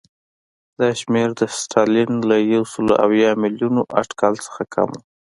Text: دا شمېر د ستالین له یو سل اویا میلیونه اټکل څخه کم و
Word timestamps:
دا 0.79 0.89
شمېر 1.01 1.29
د 1.39 1.41
ستالین 1.59 2.11
له 2.29 2.37
یو 2.53 2.63
سل 2.73 2.87
اویا 3.05 3.31
میلیونه 3.43 3.81
اټکل 4.01 4.33
څخه 4.45 4.63
کم 4.73 4.89
و 4.97 4.99